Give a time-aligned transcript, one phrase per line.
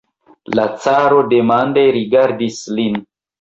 [0.59, 2.99] La caro demande rigardis lin.